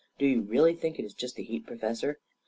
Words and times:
Do 0.17 0.25
you 0.25 0.41
really 0.41 0.73
think 0.73 0.97
it 0.97 1.05
is 1.05 1.13
just 1.13 1.35
the 1.35 1.43
heat, 1.43 1.67
Professor? 1.67 2.17